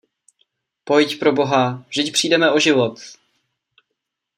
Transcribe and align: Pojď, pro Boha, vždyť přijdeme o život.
Pojď, 0.83 1.19
pro 1.19 1.31
Boha, 1.33 1.85
vždyť 1.89 2.13
přijdeme 2.13 2.51
o 2.51 2.59
život. 2.59 2.99